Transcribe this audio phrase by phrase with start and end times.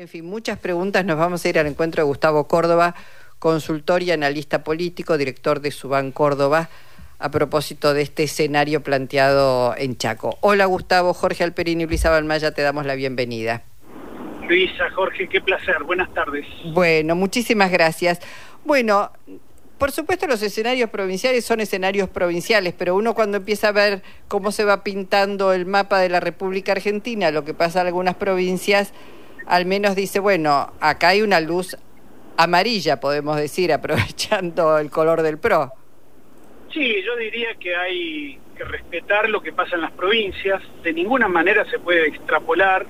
[0.00, 1.04] En fin, muchas preguntas.
[1.04, 2.94] Nos vamos a ir al encuentro de Gustavo Córdoba,
[3.38, 6.70] consultor y analista político, director de Subán Córdoba,
[7.18, 10.38] a propósito de este escenario planteado en Chaco.
[10.40, 13.62] Hola Gustavo, Jorge Alperini y Luisa Balmaya, te damos la bienvenida.
[14.48, 15.84] Luisa, Jorge, qué placer.
[15.84, 16.46] Buenas tardes.
[16.72, 18.20] Bueno, muchísimas gracias.
[18.64, 19.10] Bueno,
[19.76, 24.50] por supuesto los escenarios provinciales son escenarios provinciales, pero uno cuando empieza a ver cómo
[24.50, 28.94] se va pintando el mapa de la República Argentina, lo que pasa en algunas provincias,
[29.46, 31.76] al menos dice, bueno, acá hay una luz
[32.36, 35.72] amarilla, podemos decir, aprovechando el color del PRO.
[36.72, 40.62] Sí, yo diría que hay que respetar lo que pasa en las provincias.
[40.82, 42.86] De ninguna manera se puede extrapolar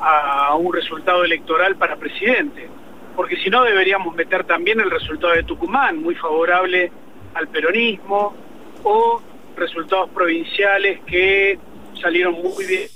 [0.00, 2.68] a un resultado electoral para presidente,
[3.14, 6.90] porque si no deberíamos meter también el resultado de Tucumán, muy favorable
[7.34, 8.34] al peronismo,
[8.82, 9.22] o
[9.56, 11.58] resultados provinciales que
[12.00, 12.88] salieron muy bien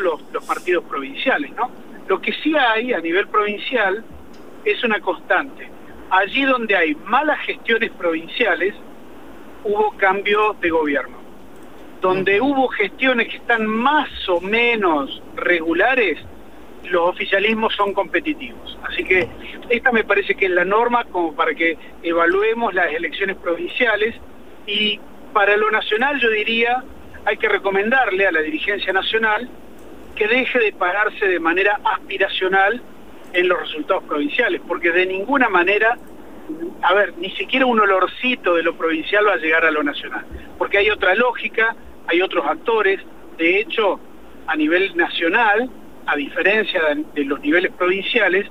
[0.00, 1.70] los, los partidos provinciales, ¿no?
[2.08, 4.04] Lo que sí hay a nivel provincial
[4.64, 5.68] es una constante.
[6.10, 8.74] Allí donde hay malas gestiones provinciales,
[9.64, 11.16] hubo cambio de gobierno.
[12.00, 16.18] Donde hubo gestiones que están más o menos regulares,
[16.84, 18.78] los oficialismos son competitivos.
[18.84, 19.28] Así que
[19.68, 24.14] esta me parece que es la norma como para que evaluemos las elecciones provinciales
[24.66, 25.00] y
[25.32, 26.84] para lo nacional yo diría
[27.24, 29.50] hay que recomendarle a la dirigencia nacional
[30.16, 32.82] que deje de pararse de manera aspiracional
[33.32, 35.96] en los resultados provinciales, porque de ninguna manera,
[36.82, 40.24] a ver, ni siquiera un olorcito de lo provincial va a llegar a lo nacional,
[40.58, 41.76] porque hay otra lógica,
[42.08, 43.00] hay otros actores,
[43.36, 44.00] de hecho,
[44.46, 45.68] a nivel nacional,
[46.06, 46.80] a diferencia
[47.14, 48.46] de, los niveles provinciales,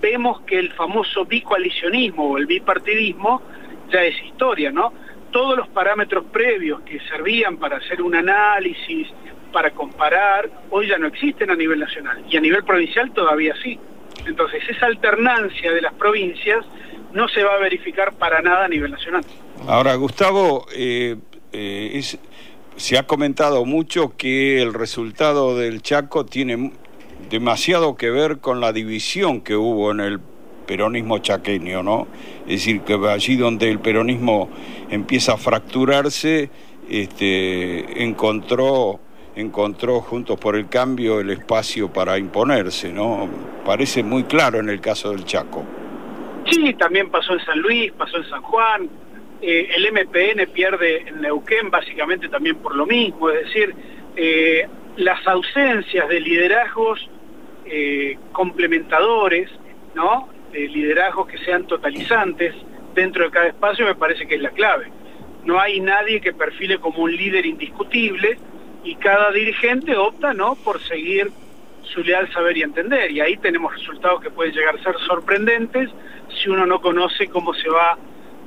[0.00, 3.42] vemos que el famoso bicoalicionismo o el bipartidismo
[3.92, 4.92] ya es historia, ¿no?
[5.30, 9.08] Todos los parámetros previos que servían para hacer un análisis,
[9.52, 13.78] para comparar, hoy ya no existen a nivel nacional y a nivel provincial todavía sí.
[14.26, 16.64] Entonces esa alternancia de las provincias
[17.12, 19.24] no se va a verificar para nada a nivel nacional.
[19.66, 21.16] Ahora, Gustavo, eh,
[21.52, 22.02] eh,
[22.76, 26.72] se ha comentado mucho que el resultado del Chaco tiene
[27.28, 30.20] demasiado que ver con la división que hubo en el
[30.66, 32.06] peronismo chaqueño, ¿no?
[32.42, 34.48] Es decir, que allí donde el peronismo
[34.88, 36.48] empieza a fracturarse,
[36.88, 39.00] este, encontró
[39.36, 43.28] encontró Juntos por el Cambio el espacio para imponerse, ¿no?
[43.64, 45.64] Parece muy claro en el caso del Chaco.
[46.50, 48.88] Sí, también pasó en San Luis, pasó en San Juan.
[49.42, 53.74] Eh, el MPN pierde en Neuquén básicamente también por lo mismo, es decir,
[54.16, 57.08] eh, las ausencias de liderazgos
[57.64, 59.50] eh, complementadores,
[59.94, 60.28] ¿no?
[60.52, 62.54] De liderazgos que sean totalizantes
[62.94, 64.90] dentro de cada espacio me parece que es la clave.
[65.44, 68.38] No hay nadie que perfile como un líder indiscutible,
[68.84, 71.30] y cada dirigente opta no por seguir
[71.82, 75.90] su leal saber y entender y ahí tenemos resultados que pueden llegar a ser sorprendentes
[76.40, 77.98] si uno no conoce cómo se va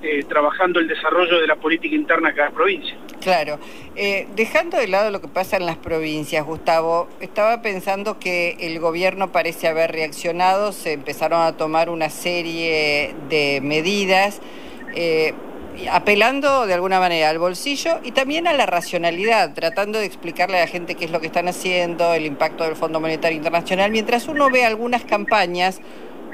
[0.06, 2.94] eh, trabajando el desarrollo de la política interna de cada provincia.
[3.22, 3.58] Claro.
[3.96, 8.80] Eh, dejando de lado lo que pasa en las provincias, Gustavo, estaba pensando que el
[8.80, 14.42] gobierno parece haber reaccionado, se empezaron a tomar una serie de medidas.
[14.94, 15.34] Eh,
[15.92, 20.62] apelando de alguna manera al bolsillo y también a la racionalidad, tratando de explicarle a
[20.62, 24.28] la gente qué es lo que están haciendo, el impacto del Fondo Monetario Internacional, mientras
[24.28, 25.82] uno ve algunas campañas,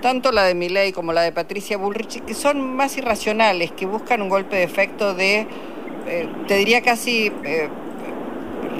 [0.01, 4.21] tanto la de Milei como la de Patricia Bullrich, que son más irracionales, que buscan
[4.21, 5.47] un golpe de efecto de,
[6.07, 7.69] eh, te diría casi, eh,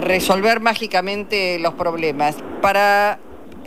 [0.01, 2.37] resolver mágicamente los problemas.
[2.61, 3.19] Para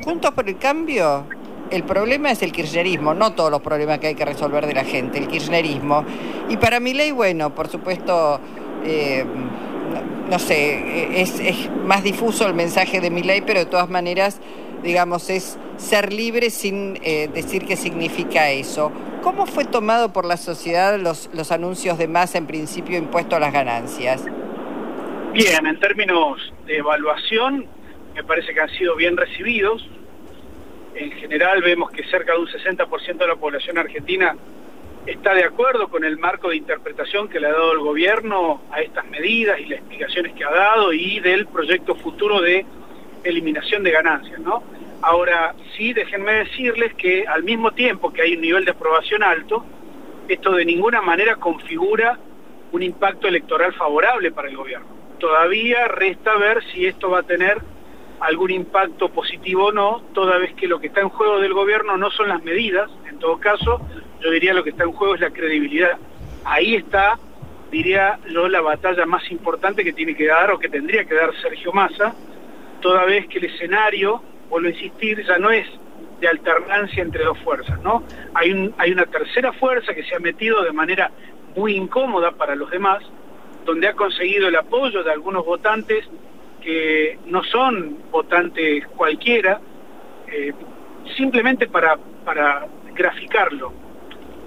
[0.04, 1.26] Juntos por el Cambio,
[1.72, 4.84] el problema es el kirchnerismo, no todos los problemas que hay que resolver de la
[4.84, 6.04] gente, el kirchnerismo.
[6.48, 8.38] Y para mi ley, bueno, por supuesto,
[8.84, 9.24] eh,
[10.28, 14.38] no, sé, es, más difuso el mensaje de mi ley, pero de todas maneras,
[14.82, 18.92] digamos, es ser libre sin eh, decir qué significa eso.
[19.22, 23.40] ¿Cómo fue tomado por la sociedad los, los anuncios de más en principio impuesto a
[23.40, 24.24] las ganancias?
[25.32, 27.64] Bien, en términos de evaluación,
[28.14, 29.88] me parece que han sido bien recibidos
[31.02, 34.36] en general vemos que cerca de un 60% de la población argentina
[35.06, 38.80] está de acuerdo con el marco de interpretación que le ha dado el gobierno a
[38.80, 42.64] estas medidas y las explicaciones que ha dado y del proyecto futuro de
[43.24, 44.62] eliminación de ganancias, ¿no?
[45.02, 49.64] Ahora, sí, déjenme decirles que al mismo tiempo que hay un nivel de aprobación alto,
[50.28, 52.18] esto de ninguna manera configura
[52.70, 54.86] un impacto electoral favorable para el gobierno.
[55.18, 57.58] Todavía resta ver si esto va a tener
[58.22, 61.96] algún impacto positivo o no, toda vez que lo que está en juego del gobierno
[61.96, 63.80] no son las medidas, en todo caso,
[64.20, 65.98] yo diría lo que está en juego es la credibilidad.
[66.44, 67.18] Ahí está,
[67.70, 71.34] diría yo, la batalla más importante que tiene que dar o que tendría que dar
[71.40, 72.14] Sergio Massa,
[72.80, 75.66] toda vez que el escenario, vuelvo a insistir, ya no es
[76.20, 78.04] de alternancia entre dos fuerzas, ¿no?
[78.34, 81.10] Hay, hay una tercera fuerza que se ha metido de manera
[81.56, 83.02] muy incómoda para los demás,
[83.64, 86.08] donde ha conseguido el apoyo de algunos votantes
[86.62, 89.60] que no son votantes cualquiera,
[90.28, 90.52] eh,
[91.16, 93.72] simplemente para, para graficarlo.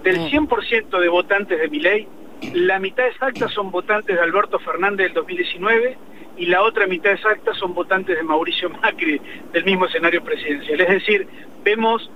[0.03, 2.07] Del 100% de votantes de mi ley,
[2.53, 5.97] la mitad exacta son votantes de Alberto Fernández del 2019
[6.37, 9.19] y la otra mitad exacta son votantes de Mauricio Macri
[9.51, 10.81] del mismo escenario presidencial.
[10.81, 11.27] Es decir,
[11.63, 12.09] vemos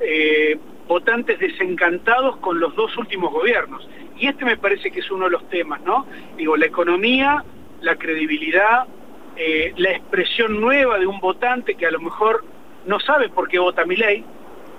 [0.00, 3.88] eh, votantes desencantados con los dos últimos gobiernos.
[4.18, 6.06] Y este me parece que es uno de los temas, ¿no?
[6.36, 7.44] Digo, la economía,
[7.82, 8.86] la credibilidad,
[9.38, 12.44] eh, la expresión nueva de un votante que a lo mejor
[12.86, 14.24] no sabe por qué vota mi ley,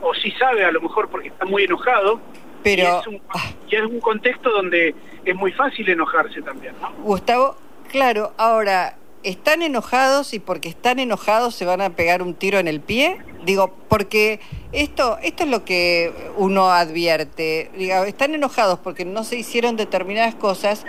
[0.02, 2.20] o sí sabe a lo mejor porque está muy enojado,
[2.64, 3.22] pero y es, un,
[3.70, 4.94] y es un contexto donde
[5.26, 6.92] es muy fácil enojarse también, ¿no?
[7.04, 7.56] Gustavo,
[7.90, 12.68] claro, ahora están enojados y porque están enojados se van a pegar un tiro en
[12.68, 13.18] el pie?
[13.46, 14.40] Digo, porque
[14.72, 17.72] esto, esto es lo que uno advierte.
[17.78, 20.86] Digo, están enojados porque no se hicieron determinadas cosas,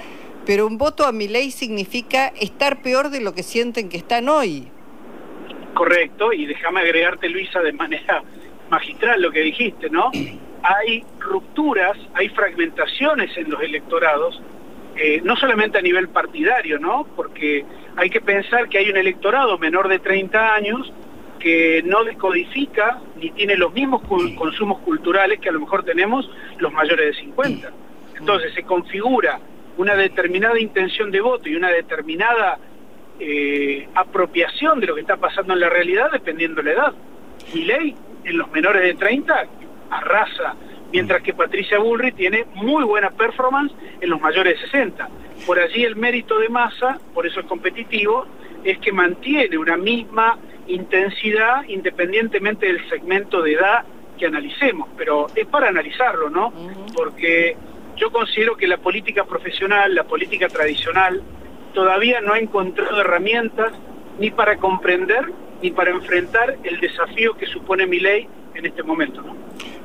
[0.50, 4.28] pero un voto a mi ley significa estar peor de lo que sienten que están
[4.28, 4.66] hoy.
[5.74, 8.24] Correcto, y déjame agregarte, Luisa, de manera
[8.68, 10.10] magistral lo que dijiste, ¿no?
[10.64, 14.42] Hay rupturas, hay fragmentaciones en los electorados,
[14.96, 17.06] eh, no solamente a nivel partidario, ¿no?
[17.14, 17.64] Porque
[17.96, 20.92] hay que pensar que hay un electorado menor de 30 años
[21.38, 24.02] que no decodifica ni tiene los mismos
[24.36, 27.70] consumos culturales que a lo mejor tenemos los mayores de 50.
[28.18, 29.40] Entonces se configura
[29.80, 32.58] una determinada intención de voto y una determinada
[33.18, 36.92] eh, apropiación de lo que está pasando en la realidad dependiendo de la edad.
[37.54, 39.46] Mi ley en los menores de 30
[39.90, 40.54] arrasa,
[40.92, 43.72] mientras que Patricia Bullrich tiene muy buena performance
[44.02, 45.08] en los mayores de 60.
[45.46, 48.26] Por allí el mérito de masa, por eso es competitivo,
[48.62, 50.36] es que mantiene una misma
[50.66, 53.84] intensidad independientemente del segmento de edad
[54.18, 56.52] que analicemos, pero es para analizarlo, ¿no?
[56.94, 57.56] Porque
[58.00, 61.22] yo considero que la política profesional, la política tradicional,
[61.74, 63.72] todavía no ha encontrado herramientas
[64.18, 65.32] ni para comprender
[65.62, 69.22] ni para enfrentar el desafío que supone mi ley en este momento.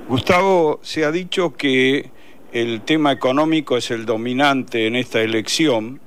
[0.08, 2.12] Gustavo, se ha dicho que
[2.54, 6.00] el tema económico es el dominante en esta elección,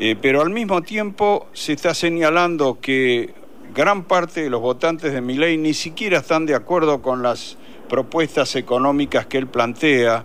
[0.00, 3.34] eh, pero al mismo tiempo se está señalando que
[3.74, 7.58] gran parte de los votantes de Milei ni siquiera están de acuerdo con las
[7.90, 10.24] propuestas económicas que él plantea,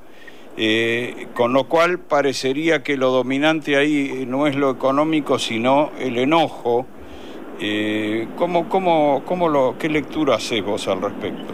[0.57, 6.17] eh, con lo cual parecería que lo dominante ahí no es lo económico, sino el
[6.17, 6.85] enojo.
[7.59, 11.53] Eh, ¿cómo, cómo, cómo lo, ¿Qué lectura haces vos al respecto?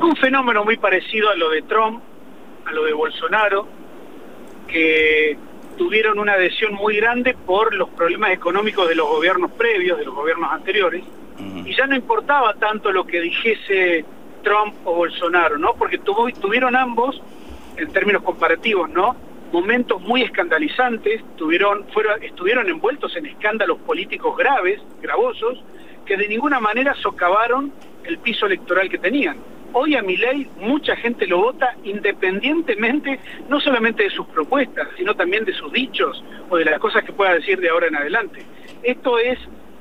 [0.00, 2.00] Un fenómeno muy parecido a lo de Trump,
[2.64, 3.66] a lo de Bolsonaro,
[4.68, 5.36] que
[5.76, 10.14] tuvieron una adhesión muy grande por los problemas económicos de los gobiernos previos, de los
[10.14, 11.04] gobiernos anteriores,
[11.64, 14.04] y ya no importaba tanto lo que dijese
[14.42, 15.74] Trump o Bolsonaro, ¿no?
[15.74, 17.22] Porque tuvo, tuvieron ambos,
[17.78, 19.16] en términos comparativos, ¿no?
[19.52, 25.62] Momentos muy escandalizantes, tuvieron, fueron, estuvieron envueltos en escándalos políticos graves, gravosos,
[26.04, 27.72] que de ninguna manera socavaron
[28.04, 29.38] el piso electoral que tenían.
[29.72, 35.14] Hoy a mi ley mucha gente lo vota independientemente no solamente de sus propuestas, sino
[35.14, 38.42] también de sus dichos o de las cosas que pueda decir de ahora en adelante.
[38.82, 39.38] Esto es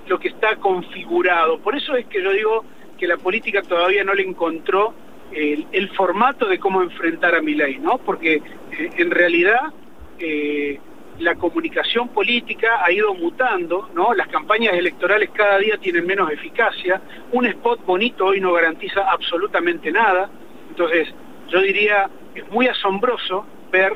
[0.07, 1.59] lo que está configurado.
[1.59, 2.65] Por eso es que yo digo
[2.97, 4.93] que la política todavía no le encontró
[5.31, 7.97] el, formato de cómo enfrentar a mi ley, ¿no?
[7.97, 9.73] Porque eh, en realidad
[10.19, 10.79] eh,
[11.19, 14.13] la comunicación política ha ido mutando, ¿no?
[14.13, 19.91] Las campañas electorales cada día tienen menos eficacia, un spot bonito hoy no garantiza absolutamente
[19.91, 20.29] nada,
[20.69, 21.13] entonces
[21.49, 23.93] yo diría, es muy asombroso ver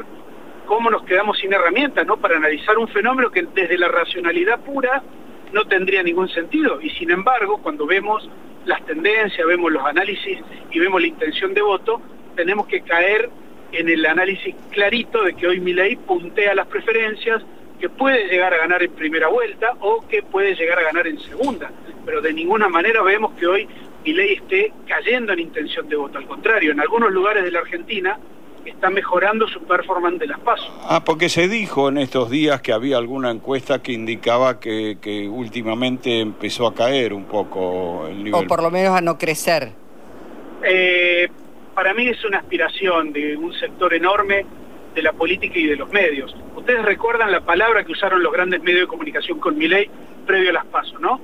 [0.65, 2.17] cómo nos quedamos sin herramientas, ¿no?
[2.17, 5.03] Para analizar un fenómeno que desde la racionalidad pura
[5.51, 8.27] no tendría ningún sentido, y sin embargo, cuando vemos
[8.65, 10.39] las tendencias, vemos los análisis
[10.71, 12.01] y vemos la intención de voto,
[12.35, 13.29] tenemos que caer
[13.71, 17.41] en el análisis clarito de que hoy Milei puntea las preferencias,
[17.79, 21.19] que puede llegar a ganar en primera vuelta o que puede llegar a ganar en
[21.19, 21.71] segunda,
[22.05, 23.67] pero de ninguna manera vemos que hoy
[24.05, 28.19] Milei esté cayendo en intención de voto, al contrario, en algunos lugares de la Argentina
[28.65, 30.71] está mejorando su performance de las pasos.
[30.83, 35.27] Ah, porque se dijo en estos días que había alguna encuesta que indicaba que, que
[35.27, 38.45] últimamente empezó a caer un poco el nivel.
[38.45, 39.71] O por lo menos a no crecer.
[40.63, 41.27] Eh,
[41.73, 44.45] para mí es una aspiración de un sector enorme
[44.93, 46.35] de la política y de los medios.
[46.55, 49.89] Ustedes recuerdan la palabra que usaron los grandes medios de comunicación con mi ley
[50.25, 51.19] previo a las pasos, ¿no?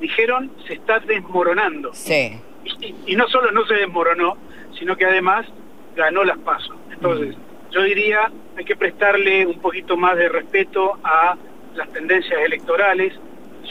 [0.00, 1.92] dijeron se está desmoronando.
[1.92, 2.38] Sí.
[2.80, 4.36] Y, y, no solo no se desmoronó,
[4.78, 5.46] sino que además
[5.96, 6.76] ganó las pasos.
[6.90, 7.36] Entonces,
[7.70, 11.36] yo diría, hay que prestarle un poquito más de respeto a
[11.74, 13.14] las tendencias electorales.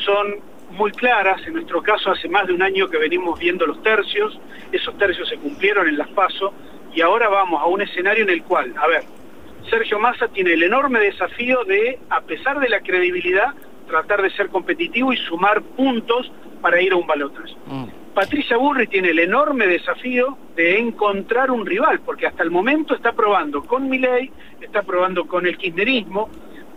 [0.06, 0.36] Son
[0.72, 1.46] muy claras.
[1.48, 4.40] En nuestro caso, hace más de un año que venimos viendo los tercios.
[4.72, 6.54] Esos tercios se cumplieron en las PASO
[6.94, 9.04] y ahora vamos a un escenario en el cual, a ver,
[9.70, 13.54] Sergio Massa tiene el enorme desafío de, a pesar de la credibilidad,
[13.88, 17.54] tratar de ser competitivo y sumar puntos para ir a un balotaje.
[17.66, 17.86] Mm.
[18.14, 23.14] Patricia Burri tiene el enorme desafío de encontrar un rival, porque hasta el momento está
[23.14, 26.30] probando con Milei, está probando con el kirchnerismo,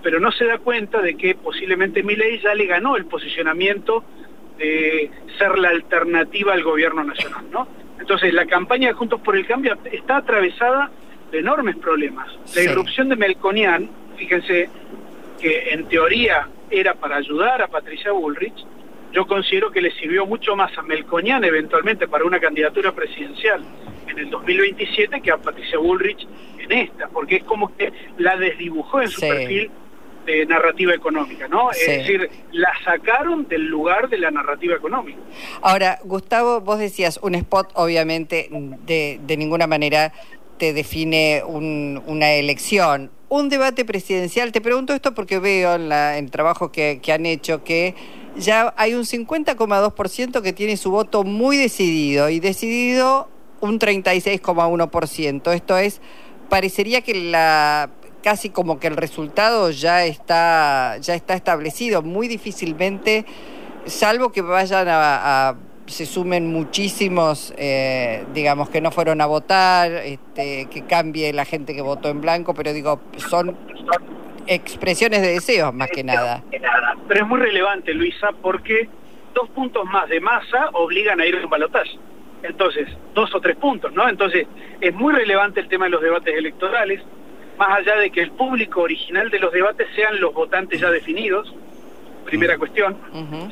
[0.03, 4.03] pero no se da cuenta de que posiblemente Milei ya le ganó el posicionamiento
[4.57, 7.69] de ser la alternativa al gobierno nacional, ¿no?
[8.01, 10.91] Entonces, la campaña de Juntos por el Cambio está atravesada
[11.31, 12.29] de enormes problemas.
[12.55, 14.71] La irrupción de Melconian, fíjense
[15.41, 18.65] que en teoría era para ayudar a Patricia Bullrich,
[19.13, 23.65] yo considero que le sirvió mucho más a Melconian eventualmente para una candidatura presidencial
[24.09, 26.27] en el 2027 que a Patricia Bullrich
[26.59, 29.71] en esta, porque es como que la desdibujó en su perfil
[30.27, 31.71] de narrativa económica, ¿no?
[31.71, 35.19] Es decir, la sacaron del lugar de la narrativa económica.
[35.63, 40.13] Ahora, Gustavo, vos decías, un spot obviamente de, de ninguna manera
[40.59, 43.11] te define una elección.
[43.29, 47.27] Un debate presidencial, te pregunto esto porque veo en, la, el trabajo que, que han
[47.27, 47.95] hecho que
[48.37, 53.29] ya hay un 50,2% que tiene su voto muy decidido y decidido
[53.61, 55.53] un 36,1%.
[55.53, 56.01] Esto es,
[56.49, 57.91] parecería que la
[58.23, 63.25] casi como que el resultado ya está ya está establecido, muy difícilmente
[63.87, 70.67] salvo que vayan a, se sumen muchísimos, eh, digamos, que no fueron a votar, este,
[70.67, 73.01] que cambie la gente que votó en blanco, pero digo,
[73.31, 73.57] son
[74.47, 76.43] expresiones de deseos más que nada.
[77.09, 78.89] Pero es muy relevante, Luisa, porque
[79.35, 81.99] dos puntos más de masa obligan a ir a un balotaje.
[82.43, 84.09] Entonces, dos o tres puntos, ¿no?
[84.09, 84.47] Entonces,
[84.81, 87.03] es muy relevante el tema de los debates electorales,
[87.59, 91.55] más allá de que el público original de los debates sean los votantes ya definidos,
[92.25, 92.97] primera cuestión.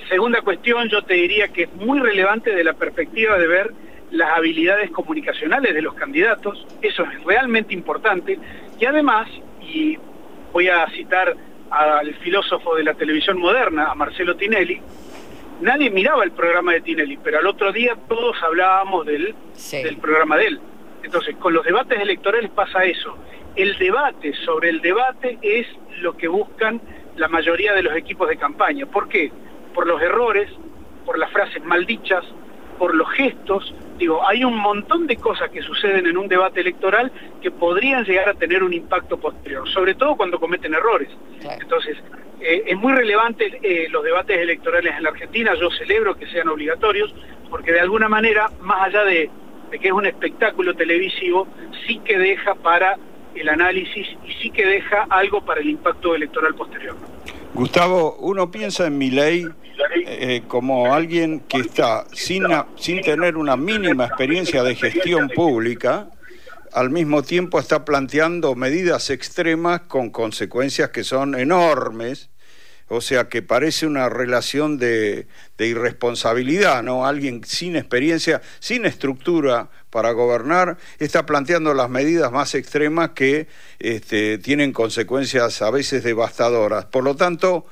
[0.08, 3.72] Segunda cuestión, yo te diría que es muy relevante de la perspectiva de ver
[4.10, 8.38] las habilidades comunicacionales de los candidatos, eso es realmente importante,
[8.78, 9.28] y además,
[9.60, 9.98] y
[10.54, 11.36] voy a citar
[11.68, 14.80] al filósofo de la televisión moderna, a Marcelo Tinelli,
[15.60, 19.34] nadie miraba el programa de Tinelli, pero al otro día todos hablábamos del,
[19.72, 20.60] del programa de él.
[21.02, 23.18] Entonces, con los debates electorales pasa eso.
[23.56, 25.66] El debate sobre el debate es
[25.98, 26.80] lo que buscan
[27.16, 28.86] la mayoría de los equipos de campaña.
[28.86, 29.32] ¿Por qué?
[29.74, 30.48] Por los errores,
[31.04, 32.24] por las frases maldichas,
[32.78, 33.74] por los gestos.
[33.98, 38.28] Digo, hay un montón de cosas que suceden en un debate electoral que podrían llegar
[38.28, 41.08] a tener un impacto posterior, sobre todo cuando cometen errores.
[41.60, 41.96] Entonces,
[42.40, 46.48] eh, es muy relevante eh, los debates electorales en la Argentina, yo celebro que sean
[46.48, 47.14] obligatorios,
[47.48, 49.30] porque de alguna manera, más allá de,
[49.70, 51.46] de que es un espectáculo televisivo,
[51.86, 52.98] sí que deja para
[53.34, 56.96] el análisis y sí que deja algo para el impacto electoral posterior.
[57.54, 59.46] Gustavo, uno piensa en mi ley
[60.06, 62.44] eh, como alguien que está sin,
[62.76, 66.08] sin tener una mínima experiencia de gestión pública,
[66.72, 72.30] al mismo tiempo está planteando medidas extremas con consecuencias que son enormes
[72.88, 75.26] o sea que parece una relación de,
[75.58, 77.06] irresponsabilidad, ¿no?
[77.06, 83.48] Alguien sin experiencia, sin estructura para gobernar, está planteando las medidas más extremas que
[83.78, 86.84] este, tienen consecuencias a veces devastadoras.
[86.84, 87.66] Por lo tanto,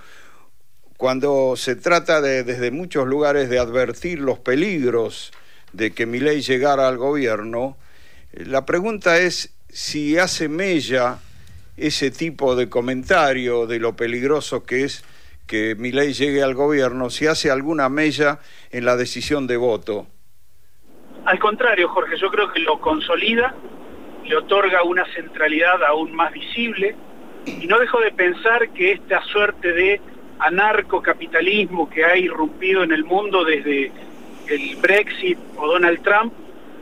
[1.03, 5.33] cuando se trata de, desde muchos lugares de advertir los peligros
[5.73, 7.77] de que mi ley llegara al gobierno,
[8.33, 11.19] la pregunta es si hace mella
[11.77, 15.05] ese tipo de comentario de lo peligroso que es
[15.49, 18.39] que mi ley llegue al gobierno, si hace alguna mella
[18.71, 20.07] en la decisión de voto.
[21.25, 23.57] Al contrario, Jorge, yo creo que lo consolida,
[24.25, 26.95] le otorga una centralidad aún más visible
[27.45, 30.01] y no dejo de pensar que esta suerte de
[30.45, 33.93] anarcocapitalismo que ha irrumpido en el mundo desde
[34.49, 36.33] el Brexit o Donald Trump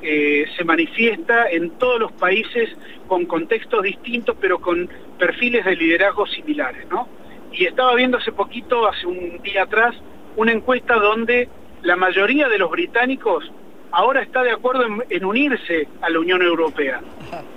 [0.03, 2.71] eh, se manifiesta en todos los países
[3.07, 4.89] con contextos distintos, pero con
[5.19, 7.07] perfiles de liderazgo similares, ¿no?
[7.53, 9.95] Y estaba viendo hace poquito, hace un día atrás,
[10.37, 11.49] una encuesta donde
[11.83, 13.51] la mayoría de los británicos
[13.91, 17.01] ahora está de acuerdo en, unirse a la Unión Europea.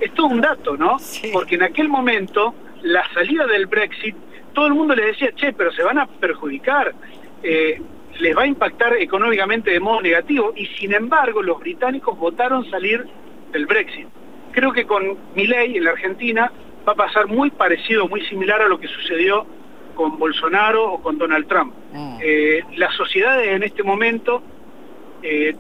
[0.01, 0.97] Esto es un dato, ¿no?
[1.31, 4.15] Porque en aquel momento, la salida del Brexit,
[4.53, 6.93] todo el mundo le decía, che, pero se van a perjudicar.
[7.41, 7.81] Eh,
[8.19, 13.05] les va a impactar económicamente de modo negativo y sin embargo los británicos votaron salir
[13.51, 14.07] del Brexit.
[14.51, 16.51] Creo que con mi ley en la Argentina
[16.87, 19.45] va a pasar muy parecido, muy similar a lo que sucedió
[19.95, 21.73] con Bolsonaro o con Donald Trump.
[21.91, 22.17] Mm.
[22.21, 24.43] Eh, las sociedades en este momento
[25.21, 25.55] eh,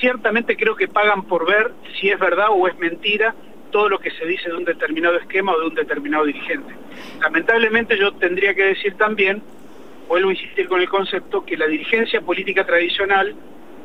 [0.00, 3.34] ciertamente creo que pagan por ver si es verdad o es mentira
[3.76, 6.72] todo lo que se dice de un determinado esquema o de un determinado dirigente.
[7.20, 9.42] Lamentablemente yo tendría que decir también
[10.08, 13.34] vuelvo a insistir con el concepto, que la dirigencia política tradicional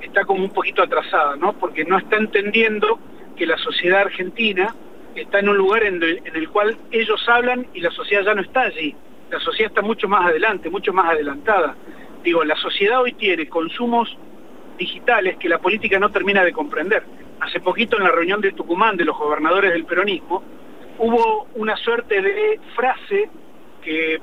[0.02, 1.52] está como un poquito atrasada, ¿no?
[1.60, 3.00] Porque no está entendiendo
[3.36, 4.74] que la sociedad argentina
[5.14, 8.62] está en un lugar en el, cual ellos hablan y la sociedad ya no está
[8.62, 8.96] allí.
[9.30, 11.76] La sociedad está mucho más adelante, mucho más adelantada.
[12.24, 14.18] Digo, la sociedad hoy tiene consumos
[14.78, 17.04] digitales que la política no termina de comprender.
[17.40, 20.44] Hace poquito en la reunión de Tucumán de los gobernadores del peronismo
[21.00, 23.30] hubo una suerte de frase
[23.82, 24.20] que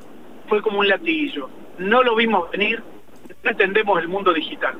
[0.49, 1.50] fue como un latiguillo.
[1.78, 2.83] No lo vimos venir,
[3.43, 4.75] no entendemos el mundo digital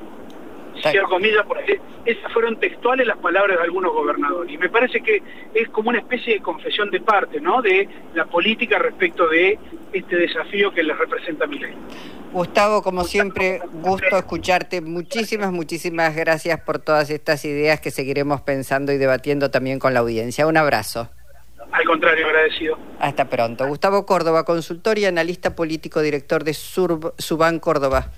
[0.83, 4.53] cierro comillas, porque esas fueron textuales las palabras de algunos gobernadores.
[4.53, 5.23] Y me parece que
[5.55, 7.63] es como una especie de confesión de parte, ¿no?
[7.63, 9.59] De la política respecto de
[9.93, 11.75] este desafío que les representa mi ley.
[12.33, 14.81] Gustavo, como siempre, gusto escucharte.
[14.81, 20.01] Muchísimas, muchísimas gracias por todas estas ideas que seguiremos pensando y debatiendo también con la
[20.01, 20.47] audiencia.
[20.47, 21.11] Un abrazo.
[21.73, 22.79] Al contrario, agradecido.
[22.99, 23.67] Hasta pronto.
[23.67, 28.11] Gustavo Córdoba, consultor y analista político, director de Sur Suban Córdoba.